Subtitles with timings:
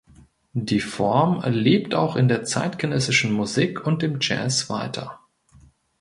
[0.55, 5.19] Die Form lebt auch in der zeitgenössischen Musik und im Jazz weiter.